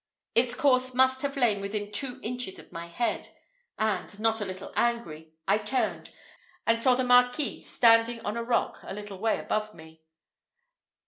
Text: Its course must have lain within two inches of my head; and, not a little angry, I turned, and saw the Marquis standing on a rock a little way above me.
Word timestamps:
Its 0.33 0.55
course 0.55 0.95
must 0.95 1.21
have 1.21 1.37
lain 1.37 1.61
within 1.61 1.91
two 1.91 2.19
inches 2.23 2.57
of 2.57 2.71
my 2.71 2.87
head; 2.87 3.29
and, 3.77 4.19
not 4.19 4.41
a 4.41 4.45
little 4.45 4.73
angry, 4.75 5.35
I 5.47 5.59
turned, 5.59 6.09
and 6.65 6.81
saw 6.81 6.95
the 6.95 7.03
Marquis 7.03 7.59
standing 7.61 8.19
on 8.21 8.35
a 8.35 8.41
rock 8.43 8.79
a 8.81 8.95
little 8.95 9.19
way 9.19 9.37
above 9.37 9.75
me. 9.75 10.01